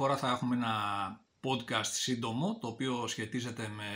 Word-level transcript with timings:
φορά 0.00 0.16
θα 0.16 0.30
έχουμε 0.30 0.54
ένα 0.56 0.74
podcast 1.42 1.84
σύντομο, 1.84 2.58
το 2.58 2.66
οποίο 2.66 3.06
σχετίζεται 3.06 3.68
με 3.68 3.90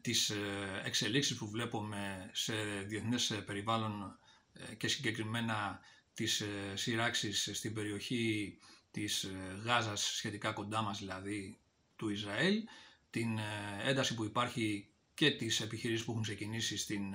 τις 0.00 0.30
ε, 0.30 0.36
εξελίξεις 0.84 1.36
που 1.36 1.50
βλέπουμε 1.50 2.30
σε 2.32 2.54
διεθνές 2.86 3.42
περιβάλλον 3.46 4.18
ε, 4.52 4.74
και 4.74 4.88
συγκεκριμένα 4.88 5.80
τις 6.14 6.42
σειράξεις 6.74 7.50
στην 7.52 7.74
περιοχή 7.74 8.58
της 8.90 9.30
Γάζας 9.64 10.00
σχετικά 10.00 10.52
κοντά 10.52 10.82
μας 10.82 10.98
δηλαδή 10.98 11.58
του 11.96 12.08
Ισραήλ, 12.08 12.62
την 13.10 13.38
ένταση 13.84 14.14
που 14.14 14.24
υπάρχει 14.24 14.88
και 15.14 15.30
τις 15.30 15.60
επιχειρήσεις 15.60 16.04
που 16.04 16.10
έχουν 16.10 16.22
ξεκινήσει 16.22 16.76
στην 16.76 17.14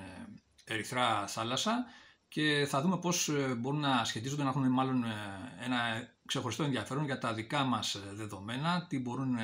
Ερυθρά 0.64 1.26
θάλασσα. 1.26 1.86
Και 2.32 2.66
θα 2.68 2.80
δούμε 2.80 2.98
πώς 2.98 3.28
ε, 3.28 3.54
μπορούν 3.54 3.80
να 3.80 4.04
σχετίζονται, 4.04 4.42
να 4.42 4.48
έχουν 4.48 4.70
μάλλον 4.70 5.04
ε, 5.04 5.08
ένα 5.64 6.08
ξεχωριστό 6.32 6.62
ενδιαφέρον 6.62 7.04
για 7.04 7.18
τα 7.18 7.34
δικά 7.34 7.64
μας 7.64 7.94
ε, 7.94 8.00
δεδομένα, 8.12 8.86
τι, 8.88 8.98
μπορούν, 8.98 9.36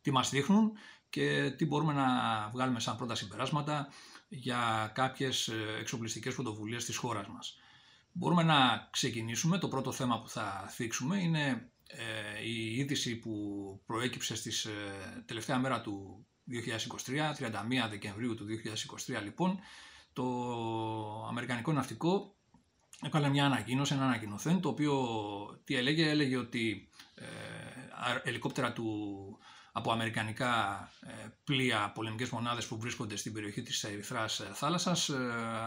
τι 0.00 0.10
μας 0.10 0.30
δείχνουν 0.30 0.72
και 1.10 1.50
τι 1.56 1.66
μπορούμε 1.66 1.92
να 1.92 2.06
βγάλουμε 2.52 2.80
σαν 2.80 2.96
πρώτα 2.96 3.14
συμπεράσματα 3.14 3.88
για 4.28 4.90
κάποιες 4.94 5.50
εξοπλιστικές 5.80 6.34
πρωτοβουλίες 6.34 6.84
της 6.84 6.96
χώρας 6.96 7.28
μας. 7.28 7.58
Μπορούμε 8.12 8.42
να 8.42 8.88
ξεκινήσουμε. 8.90 9.58
Το 9.58 9.68
πρώτο 9.68 9.92
θέμα 9.92 10.20
που 10.20 10.28
θα 10.28 10.66
θίξουμε 10.70 11.18
είναι 11.18 11.70
η 12.44 12.76
είδηση 12.76 13.16
που 13.16 13.32
προέκυψε 13.86 14.36
στις 14.36 14.68
τελευταία 15.26 15.58
μέρα 15.58 15.80
του 15.80 16.26
2023, 17.06 17.34
31 17.38 17.88
Δεκεμβρίου 17.90 18.34
του 18.34 18.46
2023 19.16 19.22
λοιπόν, 19.22 19.58
το 20.12 20.24
Αμερικανικό 21.28 21.72
Ναυτικό 21.72 22.36
έκανε 23.02 23.28
μια 23.28 23.44
ανακοίνωση, 23.44 23.94
ένα 23.94 24.04
ανακοινωθέν, 24.04 24.60
το 24.60 24.68
οποίο 24.68 24.94
τι 25.64 25.74
έλεγε, 25.76 26.08
έλεγε 26.08 26.36
ότι 26.36 26.88
ε, 27.14 28.28
ελικόπτερα 28.28 28.72
του, 28.72 28.84
από 29.78 29.92
αμερικανικά 29.92 30.80
ε, 31.00 31.12
πλοία 31.44 31.92
πολεμικές 31.94 32.30
μονάδες 32.30 32.66
που 32.66 32.78
βρίσκονται 32.78 33.16
στην 33.16 33.32
περιοχή 33.32 33.62
της 33.62 33.84
Ερυθράς 33.84 34.42
θάλασσας 34.52 35.08
ε, 35.08 35.16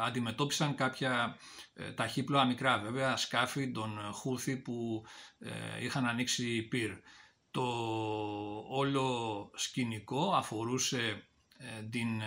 αντιμετώπισαν 0.05 0.75
κάποια 0.75 1.38
ε, 1.73 1.91
ταχύπλοα 1.91 2.45
μικρά 2.45 2.80
βέβαια 2.80 3.17
σκάφη 3.17 3.72
των 3.72 4.00
Χούθη 4.11 4.57
που 4.57 5.05
ε, 5.39 5.83
είχαν 5.83 6.05
ανοίξει 6.05 6.61
πυρ. 6.61 6.91
Το 7.52 7.63
όλο 8.69 9.52
σκηνικό 9.55 10.33
αφορούσε 10.33 11.23
την 11.89 12.22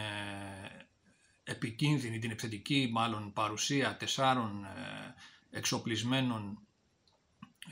επικίνδυνη, 1.45 2.19
την 2.19 2.31
επιθετική 2.31 2.89
μάλλον 2.93 3.33
παρουσία 3.33 3.97
τεσσάρων 3.97 4.65
ε, 4.65 5.15
εξοπλισμένων 5.51 6.59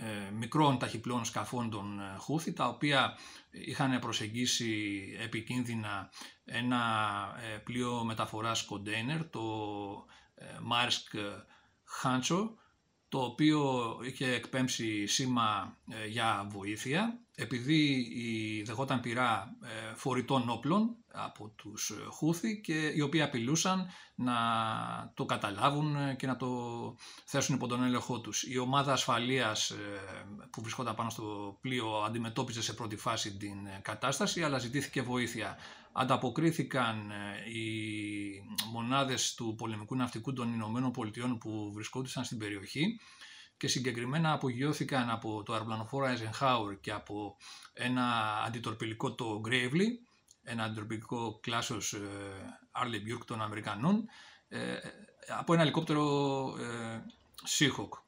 ε, 0.00 0.30
μικρών 0.30 0.78
ταχυπλών 0.78 1.24
σκαφών 1.24 1.70
των 1.70 2.00
ε, 2.00 2.16
Χούθη, 2.18 2.52
τα 2.52 2.68
οποία 2.68 3.18
είχαν 3.50 3.98
προσεγγίσει 3.98 5.02
επικίνδυνα 5.20 6.10
ένα 6.44 6.80
πλοίο 7.64 8.04
μεταφοράς 8.04 8.64
κοντέινερ, 8.64 9.28
το 9.28 9.42
Μάρσκ 10.62 11.14
Χάντσο, 11.84 12.54
το 13.08 13.20
οποίο 13.20 13.96
είχε 14.04 14.32
εκπέμψει 14.32 15.06
σήμα 15.06 15.78
για 16.08 16.46
βοήθεια. 16.50 17.18
Επειδή 17.34 18.62
δεχόταν 18.66 19.00
πειρά 19.00 19.56
φορητών 19.94 20.48
όπλων, 20.48 20.96
από 21.12 21.52
τους 21.56 21.92
Χούθη 22.08 22.60
και 22.60 22.92
οι 22.94 23.00
οποίοι 23.00 23.22
απειλούσαν 23.22 23.86
να 24.14 24.34
το 25.14 25.24
καταλάβουν 25.24 26.16
και 26.16 26.26
να 26.26 26.36
το 26.36 26.48
θέσουν 27.24 27.54
υπό 27.54 27.66
τον 27.66 27.82
έλεγχό 27.82 28.20
τους. 28.20 28.42
Η 28.42 28.58
ομάδα 28.58 28.92
ασφαλείας 28.92 29.70
ε, 29.70 29.76
που 30.50 30.62
βρισκόταν 30.62 30.94
πάνω 30.94 31.10
στο 31.10 31.58
πλοίο 31.60 32.02
αντιμετώπιζε 32.06 32.62
σε 32.62 32.72
πρώτη 32.72 32.96
φάση 32.96 33.36
την 33.36 33.56
κατάσταση 33.82 34.42
αλλά 34.42 34.58
ζητήθηκε 34.58 35.02
βοήθεια. 35.02 35.58
Ανταποκρίθηκαν 35.92 37.10
ε, 37.10 37.50
οι 37.50 38.42
μονάδες 38.72 39.34
του 39.34 39.54
πολεμικού 39.58 39.96
ναυτικού 39.96 40.32
των 40.32 40.52
Ηνωμένων 40.52 40.90
Πολιτειών 40.90 41.38
που 41.38 41.70
βρισκόντουσαν 41.74 42.24
στην 42.24 42.38
περιοχή 42.38 43.00
και 43.56 43.68
συγκεκριμένα 43.68 44.32
απογειώθηκαν 44.32 45.10
από 45.10 45.42
το 45.42 45.52
αεροπλανοφόρο 45.52 46.06
Eisenhower 46.06 46.80
και 46.80 46.92
από 46.92 47.36
ένα 47.72 48.36
αντιτορπιλικό 48.46 49.14
το 49.14 49.40
Gravely 49.48 50.09
ένα 50.42 50.62
αντιρροπικό 50.64 51.38
κλάσος 51.42 51.94
Arleigh 52.72 53.12
Burke 53.14 53.24
των 53.26 53.42
Αμερικανών 53.42 54.08
ε, 54.52 54.78
από 55.38 55.52
ένα 55.52 55.62
ελικόπτερο 55.62 56.04
ε, 56.58 57.02
Seahawk. 57.48 57.98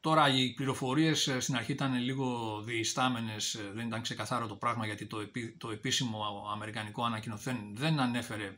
Τώρα 0.00 0.28
οι 0.28 0.54
πληροφορίες 0.54 1.26
ε, 1.28 1.40
στην 1.40 1.56
αρχή 1.56 1.72
ήταν 1.72 1.94
λίγο 1.94 2.60
διιστάμενες, 2.64 3.60
δεν 3.74 3.86
ήταν 3.86 4.02
ξεκαθάρο 4.02 4.46
το 4.46 4.54
πράγμα 4.54 4.86
γιατί 4.86 5.06
το, 5.06 5.18
το 5.58 5.70
επίσημο 5.70 6.48
αμερικανικό 6.52 7.04
ανακοινωθέν 7.04 7.56
δεν 7.74 8.00
ανέφερε 8.00 8.54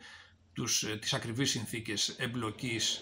τους, 0.53 0.85
τις 1.01 1.15
ακριβείς 1.15 1.51
συνθήκες 1.51 2.09
εμπλοκής 2.09 3.01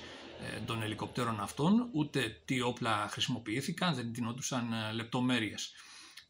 των 0.67 0.83
ελικοπτέρων 0.83 1.41
αυτών, 1.41 1.89
ούτε 1.93 2.43
τι 2.45 2.61
όπλα 2.61 3.09
χρησιμοποιήθηκαν, 3.11 3.95
δεν 3.95 4.13
τεινόντουσαν 4.13 4.69
λεπτομέρειες. 4.95 5.73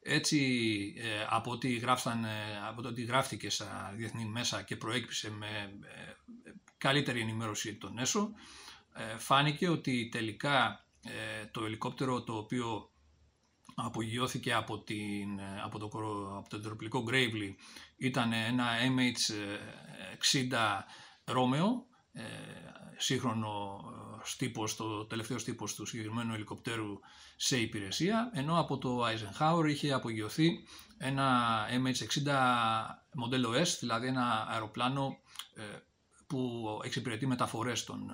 Έτσι, 0.09 0.95
ε, 0.97 1.27
από 1.29 1.51
ό,τι, 1.51 1.77
γράφταν, 1.77 2.25
ε, 2.25 2.67
από 2.69 2.83
το 2.83 2.89
ότι 2.89 3.03
γράφτηκε 3.03 3.51
στα 3.51 3.93
διεθνή 3.97 4.25
μέσα 4.25 4.63
και 4.63 4.77
προέκυψε 4.77 5.31
με 5.31 5.47
ε, 5.83 6.15
καλύτερη 6.79 7.21
ενημέρωση 7.21 7.75
των 7.75 7.99
ΕΣΟ, 7.99 8.31
φάνηκε 9.19 9.69
ότι 9.69 10.09
τελικά 10.13 10.85
το 11.51 11.65
ελικόπτερο 11.65 12.23
το 12.23 12.37
οποίο 12.37 12.91
απογειώθηκε 13.75 14.53
από, 14.53 14.79
την, 14.79 15.41
από, 15.65 15.79
το, 15.79 15.87
από 16.37 16.49
το 16.49 16.61
τεροπλικό 16.61 17.05
Gravely 17.11 17.55
ήταν 17.97 18.33
ένα 18.33 18.67
MH60 18.97 20.55
Romeo, 21.25 21.69
σύγχρονο 22.97 23.81
τύπος, 24.39 24.77
το 24.77 25.05
τελευταίο 25.05 25.37
τύπος 25.37 25.75
του 25.75 25.87
συγκεκριμένου 25.87 26.35
ελικοπτέρου 26.35 26.99
σε 27.37 27.61
υπηρεσία, 27.61 28.31
ενώ 28.35 28.59
από 28.59 28.79
το 28.79 29.05
Eisenhower 29.07 29.65
είχε 29.69 29.93
απογειωθεί 29.93 30.65
ένα 30.99 31.59
MH60 31.71 32.33
μοντέλο 33.15 33.53
S, 33.53 33.77
δηλαδή 33.81 34.07
ένα 34.07 34.47
αεροπλάνο 34.49 35.17
ε, 35.55 35.63
που 36.27 36.65
εξυπηρετεί 36.85 37.27
μεταφορές 37.27 37.85
των, 37.85 38.11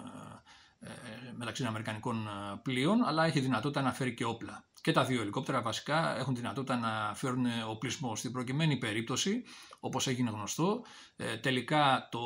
ε, 0.82 0.88
ε, 0.88 1.32
μεταξύ 1.36 1.64
αμερικανικών 1.64 2.28
πλοίων, 2.62 3.04
αλλά 3.04 3.24
έχει 3.24 3.40
δυνατότητα 3.40 3.82
να 3.82 3.92
φέρει 3.92 4.14
και 4.14 4.24
όπλα. 4.24 4.64
Και 4.80 4.92
τα 4.92 5.04
δύο 5.04 5.20
ελικόπτερα 5.20 5.62
βασικά 5.62 6.18
έχουν 6.18 6.34
δυνατότητα 6.34 6.76
να 6.76 7.14
φέρουν 7.14 7.46
οπλισμό. 7.68 8.16
Στην 8.16 8.32
προκειμένη 8.32 8.76
περίπτωση, 8.76 9.44
όπως 9.80 10.06
έγινε 10.06 10.30
γνωστό, 10.30 10.84
τελικά 11.40 12.08
το 12.10 12.20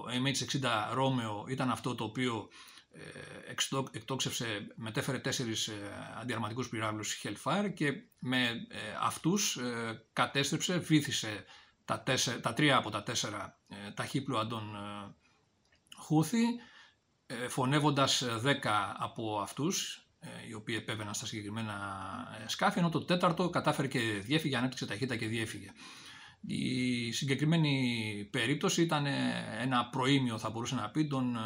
MH60 0.00 0.64
Romeo 0.98 1.50
ήταν 1.50 1.70
αυτό 1.70 1.94
το 1.94 2.04
οποίο 2.04 2.48
ε, 2.96 3.50
εκτόξευσε, 3.90 4.66
μετέφερε 4.76 5.18
τέσσερις 5.18 5.68
ε, 5.68 5.74
αντιαρματικούς 6.20 6.68
πυράβλους 6.68 7.22
Hellfire 7.22 7.72
και 7.74 7.92
με 8.18 8.48
ε, 8.48 8.78
αυτούς 9.00 9.58
κατέστρεψε, 10.12 10.78
βήθησε 10.78 11.44
τα, 11.84 12.02
τέσσερα, 12.02 12.40
τα 12.40 12.52
τρία 12.52 12.76
από 12.76 12.90
τα 12.90 13.02
τέσσερα 13.02 13.58
ταχύπλοα 13.94 14.46
των 14.46 14.76
Χούθη, 15.96 16.44
φωνεύοντας 17.48 18.24
δέκα 18.38 18.96
από 18.98 19.38
αυτούς, 19.42 19.98
οι 20.48 20.54
οποίοι 20.54 20.76
επέβαιναν 20.78 21.14
στα 21.14 21.26
συγκεκριμένα 21.26 21.74
σκάφη, 22.46 22.78
ενώ 22.78 22.88
το 22.88 23.04
τέταρτο 23.04 23.50
κατάφερε 23.50 23.88
και 23.88 24.00
διέφυγε, 24.00 24.56
ανέπτυξε 24.56 24.86
ταχύτητα 24.86 25.16
και 25.16 25.26
διέφυγε. 25.26 25.70
Η 26.46 27.12
συγκεκριμένη 27.12 28.28
περίπτωση 28.30 28.82
ήταν 28.82 29.06
ένα 29.60 29.88
προήμιο 29.88 30.38
θα 30.38 30.50
μπορούσε 30.50 30.74
να 30.74 30.90
πει 30.90 31.06
των 31.06 31.36
ε, 31.36 31.40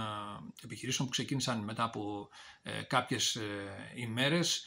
επιχειρήσεων 0.64 1.08
που 1.08 1.14
ξεκίνησαν 1.14 1.64
μετά 1.64 1.82
από 1.82 2.28
ε, 2.62 2.82
κάποιες 2.82 3.34
ε, 3.34 3.42
ημέρες 3.94 4.64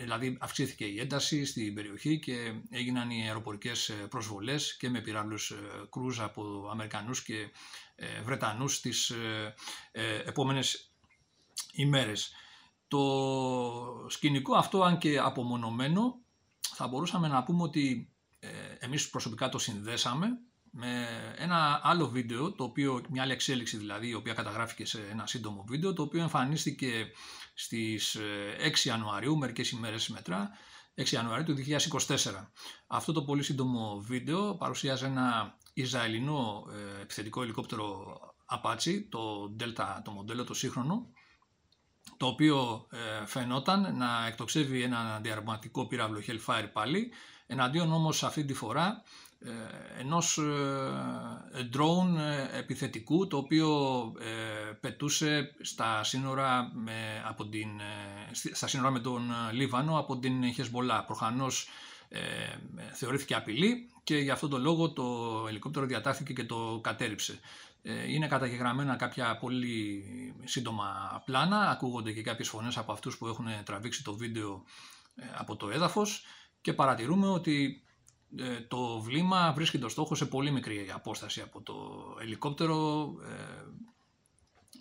δηλαδή 0.00 0.36
αυξήθηκε 0.40 0.84
η 0.84 1.00
ένταση 1.00 1.44
στην 1.44 1.74
περιοχή 1.74 2.18
και 2.18 2.52
έγιναν 2.70 3.10
οι 3.10 3.22
αεροπορικές 3.26 3.92
προσβολές 4.10 4.76
και 4.76 4.88
με 4.88 5.00
πυράβλους 5.00 5.52
κρούζ 5.90 6.20
από 6.20 6.68
Αμερικανούς 6.70 7.22
και 7.22 7.50
Βρετανούς 8.24 8.80
τις 8.80 9.12
επόμενες 10.24 10.94
ημέρες. 11.72 12.32
Το 12.88 14.06
σκηνικό 14.08 14.56
αυτό 14.56 14.82
αν 14.82 14.98
και 14.98 15.18
απομονωμένο 15.18 16.18
θα 16.74 16.88
μπορούσαμε 16.88 17.28
να 17.28 17.42
πούμε 17.42 17.62
ότι 17.62 18.12
ε, 18.38 18.48
εμείς 18.78 19.10
προσωπικά 19.10 19.48
το 19.48 19.58
συνδέσαμε 19.58 20.28
με 20.70 21.08
ένα 21.36 21.80
άλλο 21.82 22.08
βίντεο, 22.08 22.52
το 22.52 22.64
οποίο, 22.64 23.02
μια 23.10 23.22
άλλη 23.22 23.32
εξέλιξη 23.32 23.76
δηλαδή, 23.76 24.08
η 24.08 24.14
οποία 24.14 24.34
καταγράφηκε 24.34 24.84
σε 24.86 25.06
ένα 25.10 25.26
σύντομο 25.26 25.64
βίντεο, 25.68 25.92
το 25.92 26.02
οποίο 26.02 26.20
εμφανίστηκε 26.20 27.06
στις 27.54 28.16
6 28.16 28.20
ε, 28.60 28.70
Ιανουαρίου, 28.82 29.36
μερικές 29.36 29.70
ημέρες 29.70 30.08
μετρά, 30.08 30.50
6 30.94 31.08
Ιανουαρίου 31.08 31.44
του 31.44 31.62
2024. 32.06 32.16
Αυτό 32.86 33.12
το 33.12 33.22
πολύ 33.22 33.42
σύντομο 33.42 34.00
βίντεο 34.00 34.56
παρουσιάζει 34.56 35.04
ένα 35.04 35.56
Ισραηλινό 35.74 36.64
ε, 36.98 37.02
επιθετικό 37.02 37.42
ελικόπτερο 37.42 38.18
Apache, 38.50 39.04
το 39.08 39.54
Delta 39.60 40.00
το 40.04 40.10
μοντέλο, 40.10 40.44
το 40.44 40.54
σύγχρονο, 40.54 41.06
το 42.16 42.26
οποίο 42.26 42.86
φαινόταν 43.26 43.96
να 43.96 44.26
εκτοξεύει 44.26 44.82
ένα 44.82 45.20
διαρματικό 45.22 45.86
πύραυλο 45.86 46.22
Hellfire 46.26 46.68
πάλι, 46.72 47.12
εναντίον 47.46 47.92
όμως 47.92 48.24
αυτή 48.24 48.44
τη 48.44 48.54
φορά 48.54 49.02
ενός 49.98 50.40
drone 51.76 52.18
επιθετικού 52.52 53.26
το 53.26 53.36
οποίο 53.36 54.12
πετούσε 54.80 55.54
στα 55.60 56.04
σύνορα 56.04 56.70
με, 56.74 57.22
από 57.26 57.46
την, 57.46 57.68
στα 58.52 58.66
σύνορα 58.66 58.90
με 58.90 59.00
τον 59.00 59.30
Λίβανο 59.52 59.98
από 59.98 60.18
την 60.18 60.52
Χεσμολά. 60.52 61.04
Προφανώς 61.04 61.68
θεωρήθηκε 62.92 63.34
απειλή 63.34 63.90
και 64.04 64.16
γι' 64.16 64.30
αυτόν 64.30 64.50
τον 64.50 64.60
λόγο 64.60 64.92
το 64.92 65.04
ελικόπτερο 65.48 65.86
διατάχθηκε 65.86 66.32
και 66.32 66.44
το 66.44 66.80
κατέριψε. 66.82 67.40
Ε, 67.86 68.12
είναι 68.12 68.26
καταγεγραμμένα 68.26 68.96
κάποια 68.96 69.36
πολύ 69.38 70.04
σύντομα 70.44 71.22
πλάνα, 71.24 71.70
ακούγονται 71.70 72.12
και 72.12 72.22
κάποιες 72.22 72.48
φωνές 72.48 72.76
από 72.76 72.92
αυτούς 72.92 73.18
που 73.18 73.26
έχουν 73.26 73.46
τραβήξει 73.64 74.04
το 74.04 74.16
βίντεο 74.16 74.64
ε, 75.14 75.24
από 75.34 75.56
το 75.56 75.70
έδαφος 75.70 76.24
και 76.60 76.72
παρατηρούμε 76.72 77.28
ότι 77.28 77.82
ε, 78.36 78.60
το 78.60 79.00
βλήμα 79.00 79.52
βρίσκει 79.52 79.78
το 79.78 79.88
στόχος 79.88 80.18
σε 80.18 80.26
πολύ 80.26 80.50
μικρή 80.50 80.90
απόσταση 80.94 81.40
από 81.40 81.62
το 81.62 81.74
ελικόπτερο, 82.20 83.08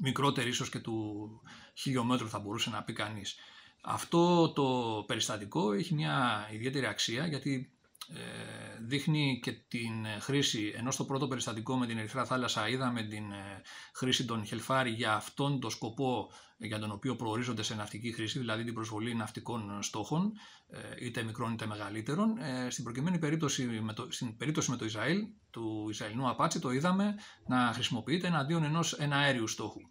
μικρότερη 0.02 0.50
ίσως 0.50 0.70
και 0.70 0.80
του 0.80 1.30
χιλιόμετρου 1.74 2.30
θα 2.30 2.40
μπορούσε 2.40 2.70
να 2.70 2.84
πει 2.84 2.94
κανείς. 2.94 3.36
Αυτό 3.86 4.52
το 4.54 5.04
περιστατικό 5.08 5.74
έχει 5.74 5.94
μια 5.94 6.48
ιδιαίτερη 6.52 6.86
αξία 6.86 7.28
γιατί 7.28 7.74
ε, 8.08 8.80
δείχνει 8.82 9.40
και 9.44 9.52
την 9.52 10.06
χρήση, 10.20 10.74
ενώ 10.76 10.92
στο 10.92 11.06
πρώτο 11.06 11.28
περιστατικό 11.28 11.78
με 11.78 11.86
την 11.86 11.98
Ερυθρά 11.98 12.26
Θάλασσα 12.26 12.68
είδαμε 12.68 13.04
την 13.04 13.32
ε, 13.32 13.62
χρήση 13.94 14.26
των 14.26 14.46
χελφάρι 14.46 14.90
για 14.90 15.14
αυτόν 15.14 15.60
τον 15.60 15.70
σκοπό 15.70 16.32
για 16.58 16.80
τον 16.80 16.92
οποίο 16.92 17.16
προορίζονται 17.16 17.64
σε 17.64 17.76
ναυτική 17.76 18.12
χρήση, 18.12 18.40
δηλαδή 18.40 18.64
την 18.64 18.74
προσβολή 18.74 19.16
ναυτικών 19.16 19.82
στόχων, 19.82 20.34
ε, 20.70 21.06
είτε 21.06 21.24
μικρών 21.24 21.54
είτε 21.54 21.66
μεγαλύτερων. 21.66 22.38
Στην 22.70 22.84
προκειμένη 22.84 23.20
περίπτωση 23.20 23.64
με 23.66 23.94
το, 23.94 24.08
στην 24.10 24.38
περίπτωση 24.38 24.72
με 24.72 24.78
το 24.78 24.86
Ισραήλ, 24.86 25.28
του 25.52 25.88
Ισραηλινού 25.90 26.30
Απάτσι, 26.30 26.60
το 26.60 26.72
είδαμε 26.72 27.16
να 27.48 27.72
χρησιμοποιείται 27.74 28.28
εναντίον 28.28 28.64
ενός 28.64 28.94
εναέριου 28.94 29.48
στόχου, 29.48 29.82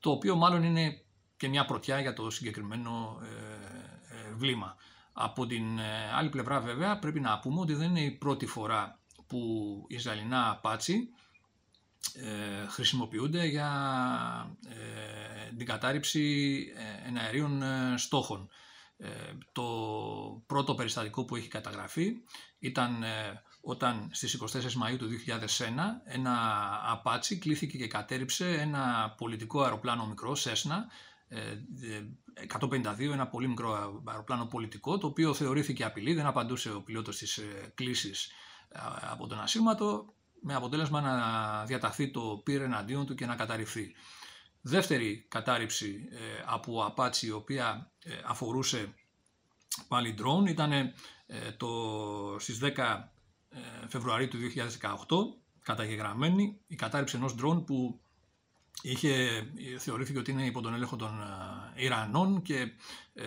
το 0.00 0.10
οποίο 0.10 0.36
μάλλον 0.36 0.62
είναι 0.62 1.05
και 1.36 1.48
μια 1.48 1.64
πρωτιά 1.64 2.00
για 2.00 2.12
το 2.12 2.30
συγκεκριμένο 2.30 3.18
βλήμα. 4.36 4.76
Από 5.18 5.46
την 5.46 5.78
ε, 5.78 6.12
άλλη 6.14 6.28
πλευρά 6.28 6.60
βέβαια 6.60 6.98
πρέπει 6.98 7.20
να 7.20 7.38
πούμε 7.38 7.60
ότι 7.60 7.74
δεν 7.74 7.88
είναι 7.90 8.00
η 8.00 8.10
πρώτη 8.10 8.46
φορά 8.46 8.98
που 9.26 9.38
οι 9.88 9.94
Ισραηλινά 9.94 10.58
πάτσι 10.62 11.08
ε, 12.14 12.66
χρησιμοποιούνται 12.66 13.44
για 13.44 13.70
ε, 14.68 15.54
την 15.56 15.66
κατάρριψη 15.66 16.56
ε, 16.76 17.08
εναερίων 17.08 17.62
στόχων. 17.96 18.48
Το 19.52 19.64
πρώτο 20.46 20.74
περιστατικό 20.74 21.24
που 21.24 21.36
έχει 21.36 21.48
καταγραφεί 21.48 22.12
ήταν 22.58 23.04
όταν 23.60 24.08
στις 24.12 24.42
24 24.42 24.56
Μαΐου 24.56 24.96
του 24.98 25.08
2001 25.26 25.62
ένα 26.04 26.34
απάτσι 26.84 27.38
κλήθηκε 27.38 27.76
και 27.78 27.86
κατέριψε 27.86 28.48
ένα 28.50 29.14
πολιτικό 29.16 29.62
αεροπλάνο 29.62 30.06
μικρό, 30.06 30.34
Σέσνα, 30.34 30.86
152, 31.30 33.12
ένα 33.12 33.26
πολύ 33.26 33.48
μικρό 33.48 34.02
αεροπλάνο 34.04 34.46
πολιτικό, 34.46 34.98
το 34.98 35.06
οποίο 35.06 35.34
θεωρήθηκε 35.34 35.84
απειλή, 35.84 36.14
δεν 36.14 36.26
απαντούσε 36.26 36.72
ο 36.72 36.82
πιλότος 36.82 37.14
στις 37.14 37.36
ε, 37.38 37.72
κλήσεις 37.74 38.30
ε, 38.68 38.78
από 39.10 39.26
τον 39.26 39.40
ασύρματο, 39.40 40.14
με 40.40 40.54
αποτέλεσμα 40.54 41.00
να 41.00 41.64
διαταχθεί 41.64 42.10
το 42.10 42.40
πύρ 42.44 42.62
εναντίον 42.62 43.06
του 43.06 43.14
και 43.14 43.26
να 43.26 43.34
καταρριφθεί. 43.34 43.94
Δεύτερη 44.60 45.26
κατάρριψη 45.28 46.08
ε, 46.10 46.16
από 46.46 46.94
Apache, 46.96 47.22
η 47.22 47.30
οποία 47.30 47.90
αφορούσε 48.26 48.94
πάλι 49.88 50.14
drone, 50.18 50.48
ήταν 50.48 50.92
το, 51.56 51.68
στις 52.38 52.60
10 52.62 52.70
Φεβρουαρίου 53.88 54.28
του 54.28 54.38
2018, 54.54 55.42
καταγεγραμμένη 55.62 56.60
η 56.66 56.74
κατάρριψη 56.74 57.16
ενός 57.16 57.34
drone 57.42 57.66
που 57.66 58.00
είχε, 58.82 59.46
θεωρήθηκε 59.78 60.18
ότι 60.18 60.30
είναι 60.30 60.46
υπό 60.46 60.60
τον 60.60 60.74
έλεγχο 60.74 60.96
των 60.96 61.20
ε, 61.76 61.84
Ιρανών 61.84 62.42
και 62.42 62.58
ε, 63.14 63.24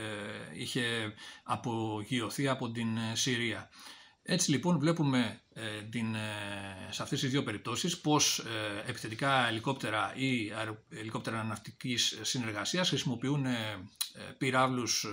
είχε 0.53 1.13
απογειωθεί 1.43 2.47
από 2.47 2.71
την 2.71 2.97
ε, 2.97 3.15
Συρία. 3.15 3.69
Έτσι 4.23 4.51
λοιπόν 4.51 4.79
βλέπουμε 4.79 5.41
την, 5.89 6.15
σε 6.89 7.03
αυτές 7.03 7.19
τις 7.19 7.29
δύο 7.29 7.43
περιπτώσεις 7.43 7.99
πως 7.99 8.45
επιθετικά 8.85 9.47
ελικόπτερα 9.47 10.13
ή 10.15 10.51
ελικόπτερα 10.89 11.43
ναυτικής 11.43 12.19
συνεργασίας 12.21 12.89
χρησιμοποιούν 12.89 13.45
πυράβλους 14.37 15.05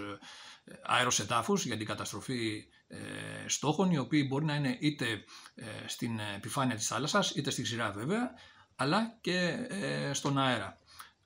αεροσετάφους 0.82 1.64
για 1.64 1.76
την 1.76 1.86
καταστροφή 1.86 2.64
στόχων 3.46 3.90
οι 3.90 3.98
οποίοι 3.98 4.26
μπορεί 4.28 4.44
να 4.44 4.54
είναι 4.54 4.76
είτε 4.80 5.24
στην 5.86 6.18
επιφάνεια 6.36 6.76
της 6.76 6.86
θάλασσας 6.86 7.30
είτε 7.30 7.50
στη 7.50 7.62
ξηρά 7.62 7.90
βέβαια 7.90 8.30
αλλά 8.76 9.19
και 9.20 9.67
ε, 9.69 10.12
στον 10.12 10.38
αέρα. 10.38 10.78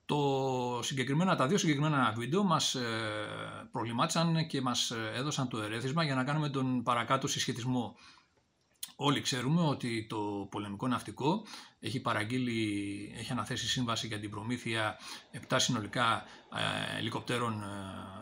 Το 0.05 0.81
συγκεκριμένα, 0.83 1.37
τα 1.37 1.47
δύο 1.47 1.59
συγκεκριμένα 1.59 2.13
βίντεο 2.17 2.43
μας 2.45 2.75
ε, 2.75 3.69
προβλημάτισαν 3.73 4.47
και 4.47 4.61
μας 4.61 4.91
ε, 4.91 5.13
έδωσαν 5.15 5.49
το 5.49 5.63
ερέθισμα 5.63 6.05
για 6.05 6.15
να 6.15 6.25
κάνουμε 6.25 6.49
τον 6.49 6.83
παρακάτω 6.83 7.27
συσχετισμό. 7.27 7.97
Όλοι 8.97 9.21
ξέρουμε 9.21 9.63
ότι 9.63 10.07
το 10.09 10.49
πολεμικό 10.51 10.89
ναυτικό 10.89 11.47
έχει 11.81 12.01
παραγγείλει, 12.01 13.13
έχει 13.19 13.33
αναθέσει 13.33 13.69
σύμβαση 13.69 14.07
για 14.07 14.21
την 14.21 14.31
προμήθεια 14.31 14.99
7 15.49 15.55
συνολικά 15.57 16.25
ελικοπτέρων 16.99 17.65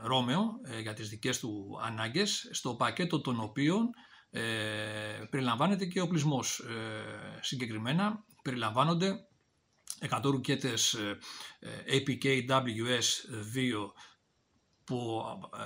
Ρόμεο 0.02 0.61
για 0.83 0.95
τις 0.95 1.09
δικές 1.09 1.38
του 1.38 1.79
ανάγκες, 1.83 2.49
στο 2.52 2.75
πακέτο 2.75 3.21
των 3.21 3.41
οποίων 3.41 3.91
ε, 4.31 4.41
περιλαμβάνεται 5.31 5.87
και 5.87 6.00
ο 6.00 6.09
πλισμός. 6.09 6.62
συγκεκριμένα 7.41 8.25
περιλαμβάνονται. 8.49 9.28
100 10.11 10.21
ρουκέτες 10.23 10.93
ε, 10.95 11.19
ε, 11.59 11.99
APK-WS2 11.99 13.90
που 14.85 15.23
ε, 15.57 15.62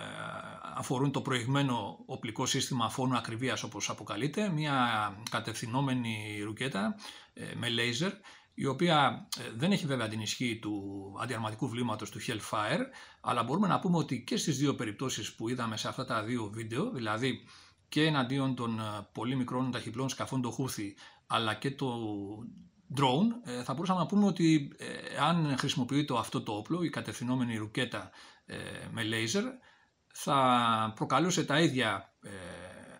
αφορούν 0.75 1.12
το 1.12 1.21
προηγμένο 1.21 1.99
οπλικό 2.07 2.47
σύστημα 2.47 2.91
φόνου 2.91 3.17
ακριβίας 3.17 3.62
όπως 3.62 3.91
αποκαλείται, 3.91 4.49
μια 4.49 4.77
κατευθυνόμενη 5.31 6.41
ρουκέτα 6.45 6.95
με 7.57 7.69
λέιζερ, 7.69 8.12
η 8.55 8.67
οποία 8.67 9.29
δεν 9.57 9.73
έχει 9.73 9.87
βέβαια 9.87 10.09
την 10.09 10.21
ισχύ 10.21 10.59
του 10.59 10.83
αντιαρματικού 11.21 11.69
βλήματος 11.69 12.11
του 12.11 12.21
Hellfire, 12.21 12.81
αλλά 13.21 13.43
μπορούμε 13.43 13.69
να 13.69 13.79
πούμε 13.79 13.97
ότι 13.97 14.25
και 14.25 14.37
στις 14.37 14.59
δύο 14.59 14.75
περιπτώσεις 14.75 15.35
που 15.35 15.49
είδαμε 15.49 15.77
σε 15.77 15.89
αυτά 15.89 16.05
τα 16.05 16.23
δύο 16.23 16.51
βίντεο, 16.53 16.91
δηλαδή 16.91 17.47
και 17.89 18.05
εναντίον 18.05 18.55
των 18.55 18.81
πολύ 19.12 19.37
μικρών 19.37 19.71
ταχυπλών 19.71 20.09
σκαφών 20.09 20.43
το 20.43 20.51
Χούθη, 20.51 20.95
αλλά 21.27 21.55
και 21.55 21.71
το 21.71 21.89
drone, 22.97 23.51
ε, 23.51 23.63
θα 23.63 23.75
μπορούσαμε 23.75 23.99
να 23.99 24.07
πούμε 24.07 24.27
ότι 24.27 24.73
ε, 24.79 24.87
αν 25.21 25.55
χρησιμοποιείται 25.59 26.15
αυτό 26.19 26.43
το 26.43 26.53
όπλο, 26.53 26.83
η 26.83 26.91
κατευθυνόμενη 26.91 27.57
ρουκέτα 27.57 28.11
ε, 28.47 28.57
με 28.91 29.03
λέιζερ, 29.03 29.45
θα 30.15 30.93
προκαλούσε 30.95 31.45
τα 31.45 31.61
ίδια 31.61 32.15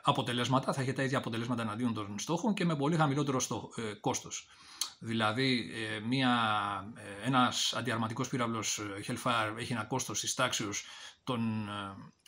αποτελέσματα, 0.03 0.73
θα 0.73 0.83
είχε 0.83 0.93
τα 0.93 1.03
ίδια 1.03 1.19
αποτελέσματα 1.19 1.63
εναντίον 1.63 1.95
των 1.95 2.19
στόχων 2.19 2.55
και 2.55 2.65
με 2.65 2.77
πολύ 2.77 2.97
χαμηλότερο 2.97 3.41
στο, 3.41 3.69
κόστος. 4.01 4.49
Δηλαδή, 4.99 5.71
μια, 6.07 6.31
ένας 7.25 7.75
αντιαρματικός 7.77 8.29
πύραυλος 8.29 8.81
Hellfire 9.07 9.55
έχει 9.59 9.73
ένα 9.73 9.85
κόστος 9.85 10.21
της 10.21 10.35
τάξης 10.35 10.83
των 11.25 11.69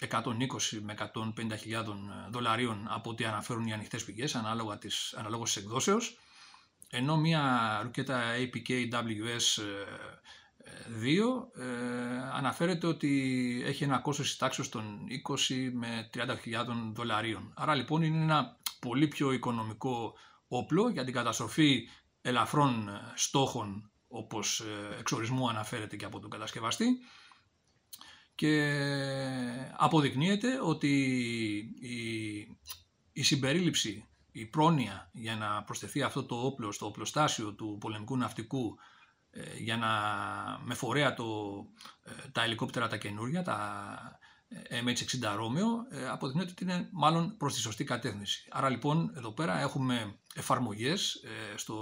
120 0.08 0.22
με 0.82 0.94
150.000 0.98 1.12
δολαρίων 2.30 2.86
από 2.90 3.10
ό,τι 3.10 3.24
αναφέρουν 3.24 3.66
οι 3.66 3.72
ανοιχτές 3.72 4.04
πηγές, 4.04 4.34
ανάλογα 4.34 4.78
της, 4.78 5.14
αναλόγως 5.16 5.52
της 5.52 5.62
εκδόσεως 5.62 6.18
ενώ 6.94 7.16
μια 7.16 7.80
ρουκέτα 7.82 8.22
APK-WS 8.38 9.62
2 11.02 11.60
ε, 11.60 11.64
αναφέρεται 12.32 12.86
ότι 12.86 13.62
έχει 13.66 13.84
ένα 13.84 13.98
κόστος 13.98 14.26
της 14.26 14.36
τάξης 14.36 14.68
των 14.68 14.98
20 15.48 15.70
με 15.72 16.10
30.000 16.14 16.24
δολαρίων. 16.92 17.52
Άρα 17.56 17.74
λοιπόν 17.74 18.02
είναι 18.02 18.22
ένα 18.22 18.58
πολύ 18.78 19.08
πιο 19.08 19.32
οικονομικό 19.32 20.14
όπλο 20.48 20.88
για 20.88 21.04
την 21.04 21.14
καταστροφή 21.14 21.88
ελαφρών 22.20 22.90
στόχων 23.14 23.90
όπως 24.08 24.60
ε, 24.60 24.98
εξορισμού 24.98 25.48
αναφέρεται 25.48 25.96
και 25.96 26.04
από 26.04 26.20
τον 26.20 26.30
κατασκευαστή 26.30 26.98
και 28.34 28.72
αποδεικνύεται 29.76 30.58
ότι 30.62 30.88
η, 31.80 31.98
η 33.12 33.22
συμπερίληψη 33.22 34.08
η 34.36 34.46
πρόνοια 34.46 35.10
για 35.12 35.36
να 35.36 35.62
προσθεθεί 35.62 36.02
αυτό 36.02 36.24
το 36.24 36.34
όπλο 36.34 36.72
στο 36.72 36.86
οπλοστάσιο 36.86 37.52
του 37.52 37.76
πολεμικού 37.80 38.16
ναυτικού 38.16 38.78
ε, 39.30 39.56
για 39.56 39.76
να 39.76 39.90
με 40.64 40.74
φορέα 40.74 41.14
το, 41.14 41.24
ε, 42.02 42.28
τα 42.28 42.42
ελικόπτερα 42.42 42.88
τα 42.88 42.96
καινούρια, 42.96 43.42
τα 43.42 44.18
ε, 44.48 44.80
MH60 44.84 45.24
Romeo, 45.24 46.08
αποδεικνύεται 46.10 46.50
ότι 46.50 46.64
είναι 46.64 46.88
μάλλον 46.92 47.36
προς 47.36 47.54
τη 47.54 47.60
σωστή 47.60 47.84
κατεύθυνση. 47.84 48.48
Άρα 48.50 48.68
λοιπόν 48.68 49.12
εδώ 49.16 49.32
πέρα 49.32 49.60
έχουμε 49.60 50.18
εφαρμογές, 50.34 51.24
στο, 51.54 51.76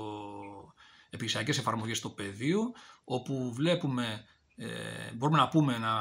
επιχειρησιακές 1.06 1.59
εφαρμογές 1.59 1.99
στο 1.99 2.11
πεδίο, 2.11 2.73
όπου 3.04 3.52
βλέπουμε 3.54 4.25
ε, 4.56 5.12
μπορούμε 5.14 5.38
να 5.38 5.49
πούμε, 5.49 5.78
να 5.78 5.92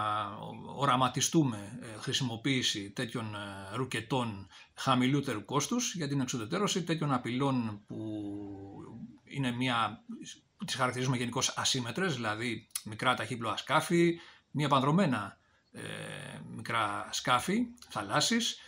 οραματιστούμε 0.75 1.79
ε, 1.81 1.99
χρησιμοποίηση 1.99 2.91
τέτοιων 2.91 3.35
ε, 3.35 3.75
ρουκετών 3.75 4.47
χαμηλότερου 4.73 5.45
κόστους 5.45 5.95
για 5.95 6.07
την 6.07 6.21
εξοδετέρωση 6.21 6.83
τέτοιων 6.83 7.13
απειλών 7.13 7.81
που 7.87 7.97
είναι 9.23 9.51
μια, 9.51 10.03
τις 10.65 10.75
χαρακτηρίζουμε 10.75 11.17
γενικώς 11.17 11.53
ασύμετρες, 11.57 12.15
δηλαδή 12.15 12.67
μικρά 12.85 13.15
ταχύπλοα 13.15 13.57
σκάφη, 13.57 14.19
μια 14.51 14.67
πανδρομένα 14.67 15.39
μικρά 16.55 17.09
σκάφη, 17.11 17.65
θαλάσσης 17.89 18.59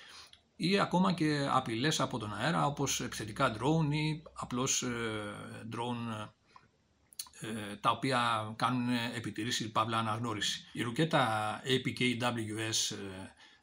ή 0.56 0.80
ακόμα 0.80 1.14
και 1.14 1.48
απειλές 1.52 2.00
από 2.00 2.18
τον 2.18 2.34
αέρα 2.34 2.66
όπως 2.66 3.02
επιθετικά 3.02 3.56
drone 3.56 3.94
ή 3.94 4.24
απλώς 4.34 4.84
drone 5.72 6.22
ε, 6.22 6.30
τα 7.80 7.90
οποία 7.92 8.54
κάνουν 8.56 8.90
επιτηρήσεις 9.16 9.72
παύλα 9.72 9.98
αναγνώριση. 9.98 10.66
Η 10.74 10.82
ρουκέτα 10.82 11.62
APKWS 11.66 12.96
2 12.96 12.98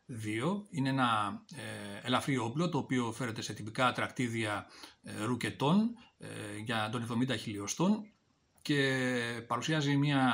ε, 0.06 0.42
είναι 0.70 0.88
ένα 0.88 1.42
ε, 1.54 2.06
ελαφρύ 2.06 2.36
όπλο 2.36 2.68
το 2.68 2.78
οποίο 2.78 3.12
φέρεται 3.12 3.42
σε 3.42 3.52
τυπικά 3.52 3.92
τρακτίδια 3.92 4.66
ρουκετών 5.24 5.90
για 6.64 6.88
τον 6.92 7.26
70 7.30 7.38
χιλιοστών 7.38 8.04
και 8.62 9.44
παρουσιάζει 9.46 9.96
μια 9.96 10.32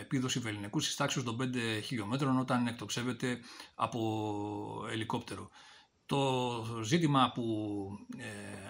επίδοση 0.00 0.38
βεληνικούς 0.38 0.84
στις 0.84 0.96
τάξεις 0.96 1.22
των 1.22 1.36
5 1.40 1.82
χιλιόμετρων 1.82 2.38
όταν 2.38 2.66
εκτοξεύεται 2.66 3.38
από 3.74 4.86
ελικόπτερο. 4.90 5.50
Το 6.06 6.64
ζήτημα 6.82 7.32
που 7.34 7.88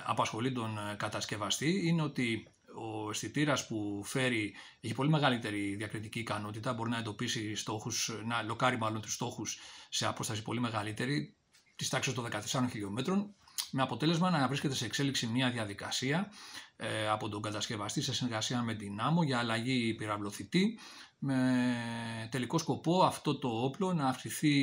απασχολεί 0.04 0.52
τον 0.52 0.78
κατασκευαστή 0.96 1.86
είναι 1.86 2.02
ότι 2.02 2.53
ο 2.74 3.10
αισθητήρας 3.10 3.66
που 3.66 4.02
φέρει 4.04 4.54
έχει 4.80 4.94
πολύ 4.94 5.10
μεγαλύτερη 5.10 5.74
διακριτική 5.74 6.18
ικανότητα, 6.18 6.72
μπορεί 6.72 6.90
να 6.90 6.98
εντοπίσει 6.98 7.54
στόχους, 7.54 8.10
να 8.24 8.42
λοκάρει 8.42 8.78
μάλλον 8.78 9.00
τους 9.00 9.14
στόχους 9.14 9.58
σε 9.88 10.06
απόσταση 10.06 10.42
πολύ 10.42 10.60
μεγαλύτερη, 10.60 11.36
της 11.76 11.88
τάξης 11.88 12.12
των 12.12 12.24
14 12.24 12.68
χιλιόμετρων, 12.70 13.34
με 13.70 13.82
αποτέλεσμα 13.82 14.30
να 14.30 14.48
βρίσκεται 14.48 14.74
σε 14.74 14.84
εξέλιξη 14.84 15.26
μια 15.26 15.50
διαδικασία 15.50 16.32
ε, 16.76 17.08
από 17.08 17.28
τον 17.28 17.42
κατασκευαστή 17.42 18.02
σε 18.02 18.14
συνεργασία 18.14 18.62
με 18.62 18.74
την 18.74 19.00
ΆΜΟ 19.00 19.22
για 19.22 19.38
αλλαγή 19.38 19.94
πυραυλοθητή 19.94 20.78
με 21.18 22.28
τελικό 22.30 22.58
σκοπό 22.58 23.02
αυτό 23.04 23.38
το 23.38 23.48
όπλο 23.48 23.92
να 23.92 24.06
αυξηθεί, 24.06 24.54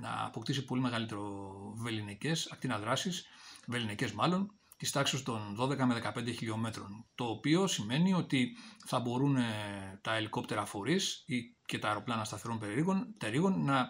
να 0.00 0.24
αποκτήσει 0.26 0.64
πολύ 0.64 0.80
μεγαλύτερο 0.80 1.52
βεληνικές 1.76 2.50
ακτιναδράσεις, 2.52 3.26
βεληνικές 3.66 4.12
μάλλον, 4.12 4.59
Της 4.80 4.90
τάξης 4.90 5.22
των 5.22 5.56
12 5.60 5.76
με 5.76 6.12
15 6.14 6.34
χιλιόμετρων, 6.36 7.06
το 7.14 7.24
οποίο 7.24 7.66
σημαίνει 7.66 8.12
ότι 8.14 8.56
θα 8.86 9.00
μπορούν 9.00 9.36
ε, 9.36 9.98
τα 10.02 10.14
ελικόπτερα 10.14 10.64
φορείς 10.64 11.22
ή 11.26 11.56
και 11.66 11.78
τα 11.78 11.88
αεροπλάνα 11.88 12.24
σταθερών 12.24 12.58
περίγων 13.18 13.64
να 13.64 13.88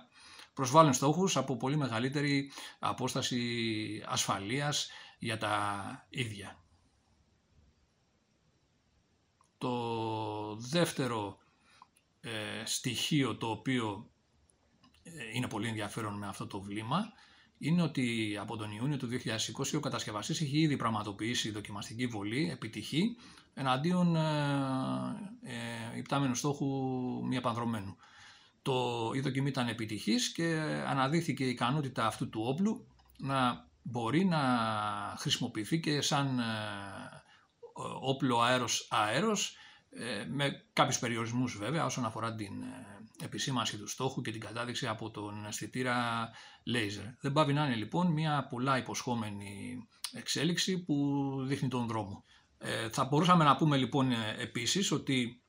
προσβάλλουν 0.54 0.92
στόχους 0.92 1.36
από 1.36 1.56
πολύ 1.56 1.76
μεγαλύτερη 1.76 2.52
απόσταση 2.78 4.02
ασφαλείας 4.06 4.90
για 5.18 5.38
τα 5.38 6.06
ίδια. 6.08 6.64
Το 9.58 10.56
δεύτερο 10.56 11.38
ε, 12.20 12.62
στοιχείο 12.64 13.36
το 13.36 13.50
οποίο 13.50 14.10
ε, 15.02 15.10
είναι 15.34 15.48
πολύ 15.48 15.68
ενδιαφέρον 15.68 16.18
με 16.18 16.26
αυτό 16.26 16.46
το 16.46 16.60
βλήμα 16.60 17.12
είναι 17.62 17.82
ότι 17.82 18.36
από 18.40 18.56
τον 18.56 18.70
Ιούνιο 18.72 18.96
του 18.96 19.08
2020 19.08 19.76
ο 19.76 19.80
κατασκευαστής 19.80 20.40
έχει 20.40 20.58
ήδη 20.58 20.76
πραγματοποιήσει 20.76 21.50
δοκιμαστική 21.50 22.06
βολή, 22.06 22.50
επιτυχή, 22.52 23.16
εναντίον 23.54 24.16
ε, 24.16 24.20
ε, 25.42 25.98
υπτάμενου 25.98 26.34
στόχου 26.34 26.66
μη 27.26 27.36
επανδρομένου. 27.36 27.96
Το, 28.62 29.10
η 29.14 29.20
δοκιμή 29.20 29.48
ήταν 29.48 29.68
επιτυχής 29.68 30.32
και 30.32 30.44
αναδύθηκε 30.86 31.44
η 31.44 31.48
ικανότητα 31.48 32.06
αυτού 32.06 32.28
του 32.28 32.42
όπλου 32.46 32.86
να 33.18 33.68
μπορεί 33.82 34.24
να 34.24 34.38
χρησιμοποιηθεί 35.18 35.80
και 35.80 36.00
σαν 36.00 36.38
ε, 36.38 36.42
όπλο 38.00 38.40
αέρος-αέρος 38.40 39.56
ε, 39.90 40.24
με 40.28 40.64
κάποιους 40.72 40.98
περιορισμούς 40.98 41.56
βέβαια 41.58 41.84
όσον 41.84 42.04
αφορά 42.04 42.34
την 42.34 42.62
ε, 42.62 42.99
επισήμανση 43.22 43.78
του 43.78 43.88
στόχου 43.88 44.20
και 44.20 44.30
την 44.30 44.40
κατάδειξη 44.40 44.86
από 44.86 45.10
τον 45.10 45.46
αισθητήρα 45.46 46.28
laser. 46.74 47.14
Δεν 47.20 47.32
πάβει 47.32 47.52
να 47.52 47.66
είναι 47.66 47.74
λοιπόν 47.74 48.12
μια 48.12 48.46
πολλά 48.50 48.78
υποσχόμενη 48.78 49.78
εξέλιξη 50.12 50.78
που 50.84 51.34
δείχνει 51.46 51.68
τον 51.68 51.86
δρόμο. 51.86 52.24
Ε, 52.58 52.88
θα 52.88 53.04
μπορούσαμε 53.04 53.44
να 53.44 53.56
πούμε 53.56 53.76
λοιπόν 53.76 54.12
επίσης 54.38 54.90
ότι 54.90 55.42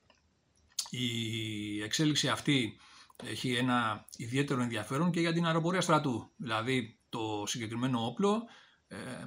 η 0.90 1.82
εξέλιξη 1.82 2.28
αυτή 2.28 2.80
έχει 3.24 3.54
ένα 3.54 4.06
ιδιαίτερο 4.16 4.62
ενδιαφέρον 4.62 5.10
και 5.10 5.20
για 5.20 5.32
την 5.32 5.46
αεροπορία 5.46 5.80
στρατού. 5.80 6.30
Δηλαδή 6.36 6.98
το 7.08 7.44
συγκεκριμένο 7.46 8.06
όπλο 8.06 8.42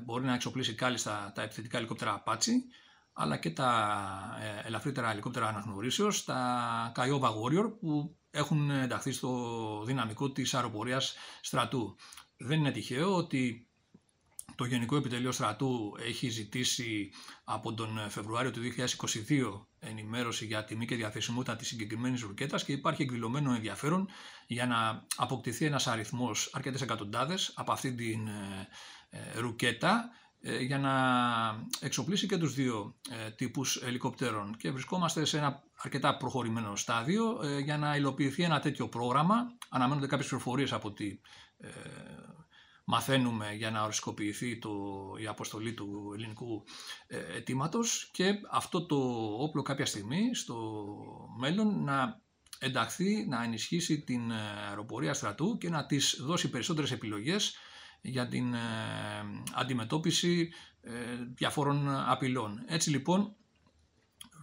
μπορεί 0.04 0.26
να 0.26 0.34
εξοπλίσει 0.34 0.74
κάλλιστα 0.76 1.32
τα 1.36 1.42
επιθετικά 1.42 1.78
ελικόπτερα 1.78 2.24
Apache 2.26 2.52
αλλά 3.18 3.38
και 3.38 3.50
τα 3.50 4.00
ε, 4.42 4.68
ελαφρύτερα 4.68 5.12
ελικόπτερα 5.12 5.48
αναγνωρίσεως, 5.48 6.24
τα 6.24 6.92
Kiowa 6.96 7.20
Warrior 7.20 7.74
που 7.80 8.18
έχουν 8.36 8.70
ενταχθεί 8.70 9.12
στο 9.12 9.84
δυναμικό 9.86 10.32
της 10.32 10.54
αεροπορίας 10.54 11.16
στρατού. 11.42 11.96
Δεν 12.38 12.60
είναι 12.60 12.72
τυχαίο 12.72 13.16
ότι 13.16 13.68
το 14.56 14.66
Γενικό 14.66 14.96
Επιτελείο 14.96 15.32
Στρατού 15.32 15.96
έχει 16.06 16.30
ζητήσει 16.30 17.12
από 17.44 17.74
τον 17.74 18.00
Φεβρουάριο 18.10 18.52
του 18.52 18.62
2022 19.30 19.66
ενημέρωση 19.80 20.46
για 20.46 20.64
τιμή 20.64 20.86
και 20.86 20.96
διαθεσιμότητα 20.96 21.56
της 21.56 21.68
συγκεκριμένης 21.68 22.22
ρουκέτας 22.22 22.64
και 22.64 22.72
υπάρχει 22.72 23.02
εκδηλωμένο 23.02 23.54
ενδιαφέρον 23.54 24.08
για 24.48 24.66
να 24.66 25.06
αποκτηθεί 25.16 25.66
ένας 25.66 25.88
αριθμός 25.88 26.50
αρκετές 26.54 26.82
εκατοντάδες 26.82 27.52
από 27.56 27.72
αυτή 27.72 27.94
την 27.94 28.28
ε, 28.28 28.68
ε, 29.10 29.40
ρουκέτα 29.40 30.10
ε, 30.10 30.25
για 30.46 30.78
να 30.78 30.94
εξοπλίσει 31.80 32.28
και 32.28 32.38
τους 32.38 32.54
δύο 32.54 32.96
ε, 33.10 33.32
τύπους 33.32 33.76
ελικοπτέρων 33.76 34.56
και 34.58 34.72
βρισκόμαστε 34.72 35.26
σε 35.26 35.38
ένα 35.38 35.64
αρκετά 35.78 36.18
προχωρημένο 36.18 36.76
στάδιο 36.76 37.40
ε, 37.44 37.60
για 37.60 37.78
να 37.78 37.96
υλοποιηθεί 37.96 38.44
ένα 38.44 38.60
τέτοιο 38.60 38.88
πρόγραμμα. 38.88 39.36
Αναμένονται 39.70 40.08
κάποιες 40.08 40.28
πληροφορίες 40.28 40.74
από 40.74 40.88
ότι 40.88 41.22
μαθαίνουμε 42.84 43.54
για 43.54 43.72
να 43.72 43.84
ορισκοποιηθεί 43.84 44.60
το, 44.60 44.72
η 45.22 45.28
αποστολή 45.28 45.74
του 45.74 46.12
ελληνικού 46.16 46.64
αιτήματος 47.36 48.10
και 48.14 48.34
αυτό 48.52 48.86
το 48.86 48.96
όπλο 49.40 49.62
κάποια 49.62 49.86
στιγμή 49.86 50.36
στο 50.36 50.86
μέλλον 51.38 51.84
να 51.84 52.22
ενταχθεί, 52.60 53.26
να 53.28 53.44
ενισχύσει 53.44 54.02
την 54.02 54.32
αεροπορία 54.68 55.14
στρατού 55.14 55.58
και 55.58 55.70
να 55.70 55.86
της 55.86 56.18
δώσει 56.22 56.50
περισσότερες 56.50 56.92
επιλογές 56.92 57.56
για 58.02 58.28
την 58.28 58.54
ε, 58.54 58.60
αντιμετώπιση 59.54 60.52
ε, 60.82 60.92
διαφόρων 61.36 61.90
απειλών. 61.90 62.64
Έτσι 62.68 62.90
λοιπόν 62.90 63.36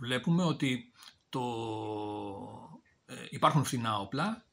βλέπουμε 0.01 0.43
ότι 0.45 0.93
το, 1.29 1.43
ε, 3.05 3.15
υπάρχουν 3.31 3.65
φθηνά 3.65 3.99
όπλα 3.99 4.45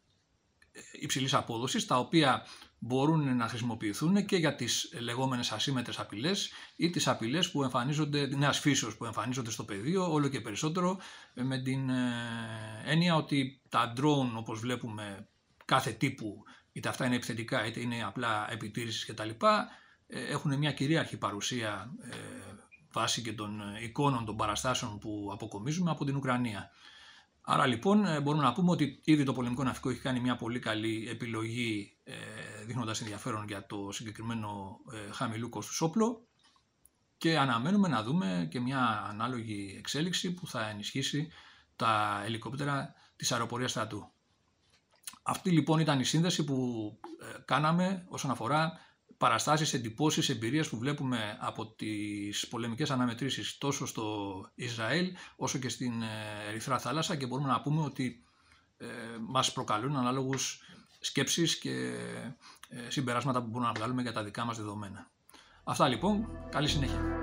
υψηλής 0.99 1.33
απόδοσης 1.33 1.85
τα 1.85 1.99
οποία 1.99 2.45
μπορούν 2.79 3.35
να 3.37 3.47
χρησιμοποιηθούν 3.47 4.25
και 4.25 4.35
για 4.35 4.55
τις 4.55 4.93
λεγόμενες 4.99 5.51
ασύμετρες 5.51 5.99
απειλές 5.99 6.51
ή 6.75 6.89
τις 6.89 7.07
απειλές 7.07 7.51
που 7.51 7.63
εμφανίζονται, 7.63 8.27
νέας 8.27 8.59
φύσεως 8.59 8.97
που 8.97 9.05
εμφανίζονται 9.05 9.51
στο 9.51 9.63
πεδίο 9.63 10.11
όλο 10.11 10.27
και 10.27 10.41
περισσότερο 10.41 10.99
με 11.33 11.57
την 11.61 11.89
έννοια 12.85 13.15
ότι 13.15 13.61
τα 13.69 13.93
drone 13.97 14.31
όπως 14.35 14.59
βλέπουμε 14.59 15.27
κάθε 15.65 15.91
τύπου 15.91 16.43
είτε 16.79 16.89
αυτά 16.89 17.05
είναι 17.05 17.15
επιθετικά 17.15 17.65
είτε 17.65 17.79
είναι 17.79 18.03
απλά 18.03 18.51
επιτήρησης 18.51 19.05
κτλ. 19.05 19.29
Ε, 20.07 20.25
έχουν 20.25 20.57
μια 20.57 20.71
κυρίαρχη 20.71 21.17
παρουσία 21.17 21.91
ε, 22.01 22.15
βάσει 22.91 23.21
και 23.21 23.33
των 23.33 23.61
εικόνων 23.83 24.25
των 24.25 24.35
παραστάσεων 24.35 24.99
που 24.99 25.29
αποκομίζουμε 25.33 25.91
από 25.91 26.05
την 26.05 26.15
Ουκρανία. 26.15 26.69
Άρα 27.41 27.65
λοιπόν 27.65 28.05
ε, 28.05 28.21
μπορούμε 28.21 28.43
να 28.43 28.53
πούμε 28.53 28.71
ότι 28.71 28.99
ήδη 29.03 29.23
το 29.23 29.33
πολεμικό 29.33 29.63
ναυτικό 29.63 29.89
έχει 29.89 29.99
κάνει 29.99 30.19
μια 30.19 30.35
πολύ 30.35 30.59
καλή 30.59 31.07
επιλογή 31.09 31.97
δείχνοντας 32.65 33.01
ενδιαφέρον 33.01 33.45
για 33.47 33.65
το 33.65 33.91
συγκεκριμένο 33.91 34.79
χαμηλού 35.11 35.49
κόστους 35.49 35.81
όπλο 35.81 36.27
και 37.17 37.37
αναμένουμε 37.37 37.87
να 37.87 38.03
δούμε 38.03 38.47
και 38.51 38.59
μια 38.59 39.05
ανάλογη 39.09 39.75
εξέλιξη 39.77 40.33
που 40.33 40.47
θα 40.47 40.69
ενισχύσει 40.69 41.31
τα 41.75 42.21
ελικόπτερα 42.25 42.93
της 43.15 43.31
αεροπορίας 43.31 43.71
στρατού. 43.71 44.11
Αυτή 45.29 45.49
λοιπόν 45.51 45.79
ήταν 45.79 45.99
η 45.99 46.03
σύνδεση 46.03 46.43
που 46.43 46.99
ε, 47.21 47.39
κάναμε 47.45 48.05
όσον 48.07 48.31
αφορά 48.31 48.79
παραστάσεις, 49.17 49.73
εντυπώσεις, 49.73 50.29
εμπειρίες 50.29 50.69
που 50.69 50.77
βλέπουμε 50.77 51.37
από 51.39 51.67
τις 51.67 52.47
πολεμικές 52.47 52.91
αναμετρήσεις 52.91 53.57
τόσο 53.57 53.85
στο 53.85 54.05
Ισραήλ 54.55 55.13
όσο 55.35 55.57
και 55.57 55.69
στην 55.69 56.01
ε, 56.01 56.49
Ερυθρά 56.49 56.79
θάλασσα 56.79 57.15
και 57.15 57.25
μπορούμε 57.25 57.47
να 57.47 57.61
πούμε 57.61 57.81
ότι 57.81 58.23
ε, 58.77 58.85
μας 59.27 59.53
προκαλούν 59.53 59.95
ανάλογους 59.95 60.61
σκέψεις 60.99 61.57
και 61.57 61.93
συμπεράσματα 62.87 63.41
που 63.41 63.47
μπορούμε 63.47 63.67
να 63.67 63.73
βγάλουμε 63.73 64.01
για 64.01 64.13
τα 64.13 64.23
δικά 64.23 64.45
μας 64.45 64.57
δεδομένα. 64.57 65.09
Αυτά 65.63 65.87
λοιπόν, 65.87 66.27
καλή 66.49 66.67
συνέχεια. 66.67 67.18